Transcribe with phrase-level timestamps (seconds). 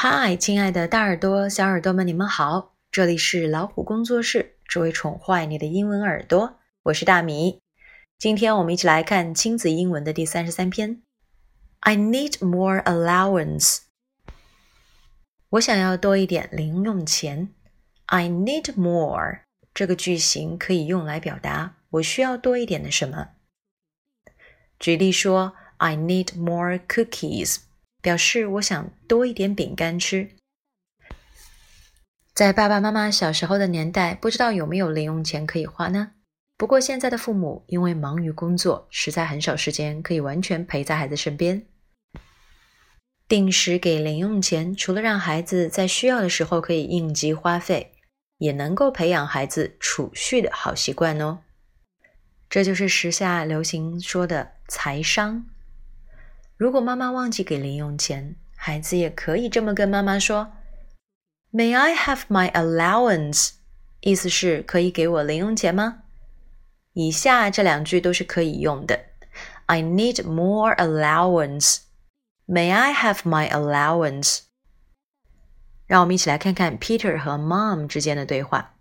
[0.00, 2.76] 嗨，亲爱的大耳朵、小耳朵们，你们好！
[2.88, 6.60] 这里是老虎工作室，只为宠坏你的英文耳朵。
[6.84, 7.58] 我是大米。
[8.16, 11.02] 今天我们一起来看亲子英文的第三十三篇。
[11.80, 13.78] I need more allowance。
[15.48, 17.48] 我想要多一点零用钱。
[18.06, 19.40] I need more
[19.74, 23.30] 这个句型可以用来表达我需要多一点的什么。
[24.78, 27.62] 举例说，I need more cookies。
[28.00, 30.30] 表示我想多一点饼干吃。
[32.34, 36.12] 在爸爸妈妈小时候的年代，不知道有没有零用钱可以花呢？
[36.56, 41.66] 不过现在的父母因为忙于工作，实在很少时间可以完全陪在孩子身边。
[43.26, 47.92] 定时给零用钱，除了让孩子在需要的时候可以应急花费，
[48.38, 51.40] 也能够培养孩子储蓄的好习惯哦。
[52.48, 55.44] 这就是时下流行说的财商。
[56.58, 60.50] 如果妈妈忘记给零用钱，孩子也可以这么跟妈妈说
[61.52, 63.52] ：“May I have my allowance？”
[64.00, 66.02] 意思是可以给我零用钱吗？
[66.94, 68.98] 以下这两句都是可以用的。
[69.66, 71.82] I need more allowance.
[72.48, 74.40] May I have my allowance？
[75.86, 78.74] 让我们一起来看看 Peter 和 Mom 之间的对话。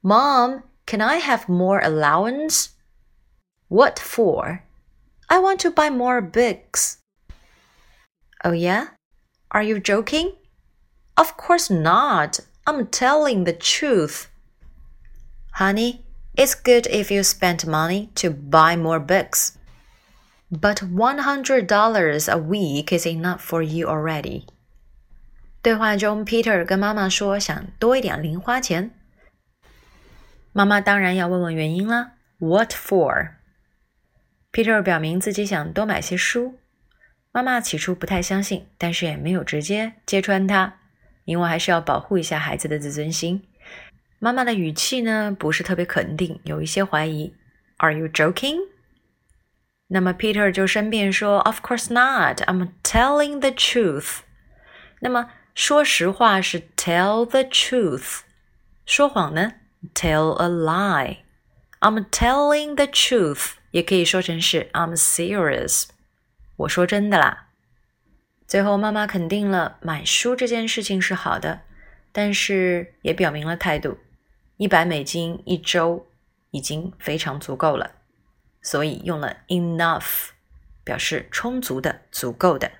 [0.00, 2.68] Mom, can I have more allowance?
[3.68, 4.60] What for?
[5.29, 6.97] I want to buy more books.
[8.43, 8.87] Oh, yeah?
[9.51, 10.33] Are you joking?
[11.17, 12.39] Of course not.
[12.67, 14.27] I'm telling the truth.
[15.53, 19.57] Honey, it's good if you spend money to buy more books.
[20.51, 24.45] But $100 a week is enough for you already.
[25.61, 28.91] 对话中，Peter 跟妈妈说想多一点零花钱。
[30.53, 32.11] 妈妈当然要问问原因啦。
[32.37, 32.73] What
[34.52, 36.58] Peter 表明自己想多买些书，
[37.30, 40.78] 妈妈起初不太相信，但是也没有直接揭穿他，
[41.24, 43.42] 因为还是要保护一下孩子的自尊心。
[44.18, 47.32] 妈妈的语气呢，不是特别肯定，有一些怀疑。
[47.76, 48.58] Are you joking？
[49.86, 52.42] 那么 Peter 就申辩说：“Of course not.
[52.42, 54.18] I'm telling the truth。”
[55.00, 58.20] 那么说实话是 tell the truth，
[58.84, 59.52] 说谎呢
[59.94, 61.18] ？Tell a lie。
[61.80, 63.52] I'm telling the truth。
[63.70, 65.84] 也可以说成是 I'm serious，
[66.56, 67.48] 我说真的啦。
[68.46, 71.60] 最后妈妈肯定了买书这件事情是好的，
[72.10, 73.98] 但是也表明了态度，
[74.56, 76.08] 一百美金一周
[76.50, 77.92] 已经非常足够了，
[78.60, 80.30] 所以用了 enough
[80.82, 82.72] 表示充足的、足够的。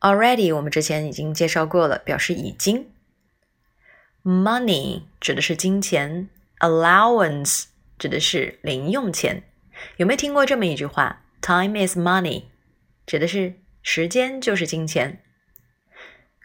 [0.00, 2.90] Already 我们之前已经介绍过了，表示已经。
[4.24, 9.44] Money 指的是金钱，allowance 指的是零用钱。
[9.96, 12.44] 有没有听过这么一句话？Time is money，
[13.06, 15.20] 指的是时间就是金钱。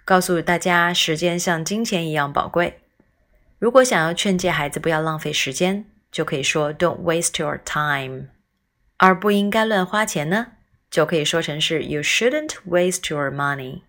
[0.05, 2.79] 告诉大家，时间像金钱一样宝贵。
[3.59, 8.27] 如果想要劝诫孩子不要浪费时间，就可以说 "Don't waste your time"，
[8.97, 10.53] 而不应该乱花钱呢，
[10.89, 13.81] 就可以说成是 "You shouldn't waste your money"。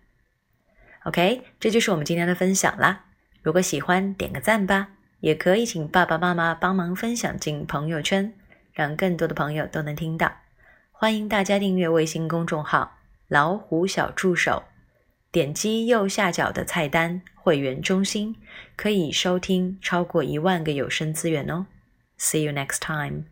[1.05, 3.05] OK，这就是我们今天的分享啦。
[3.41, 4.89] 如果喜欢，点个赞吧，
[5.21, 8.33] 也可以请爸爸妈妈帮忙分享进朋友圈。
[8.79, 10.31] 让更多的朋友都能听到，
[10.93, 14.63] 欢迎大家订阅微信公众号“老虎小助手”，
[15.33, 18.37] 点击右下角的菜单“会员中心”，
[18.77, 21.65] 可以收听超过一万个有声资源哦。
[22.17, 23.25] See you next time.